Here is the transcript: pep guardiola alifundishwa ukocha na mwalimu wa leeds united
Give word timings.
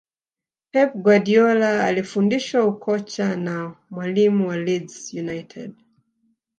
pep 0.71 0.93
guardiola 0.95 1.83
alifundishwa 1.83 2.65
ukocha 2.65 3.35
na 3.35 3.75
mwalimu 3.89 4.47
wa 4.47 4.57
leeds 4.57 5.13
united 5.13 5.73